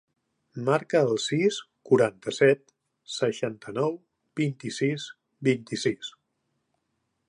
Marca 0.69 1.01
el 1.07 1.19
sis, 1.25 1.59
quaranta-set, 1.91 2.73
seixanta-nou, 3.19 3.95
vint-i-sis, 4.43 5.09
vint-i-sis. 5.51 6.15